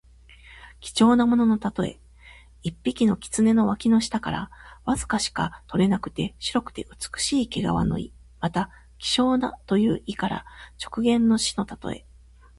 [0.79, 1.99] 貴重なもののたとえ。
[2.63, 4.49] 一匹の狐の脇の下から
[4.83, 8.11] わずかしか取れない白くて美しい毛皮の意。
[8.39, 10.45] また、希少なという意から
[10.83, 12.03] 直言の士のたとえ。